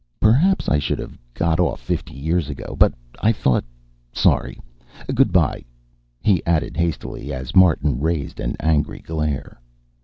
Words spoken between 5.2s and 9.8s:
bye," he added hastily as Martin raised an angry glare.